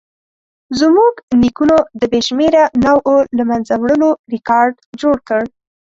زموږ 0.79 1.13
نیکونو 1.41 1.77
د 1.99 2.01
بې 2.11 2.19
شمېره 2.27 2.63
نوعو 2.85 3.15
له 3.37 3.43
منځه 3.49 3.73
وړلو 3.77 4.09
ریکارډ 4.33 4.73
جوړ 5.01 5.15
کړ. 5.29 5.41